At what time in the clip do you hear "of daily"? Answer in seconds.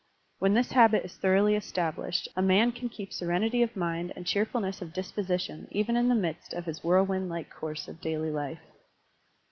7.87-8.31